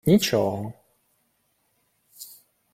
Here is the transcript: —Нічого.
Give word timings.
—Нічого. 0.05 0.73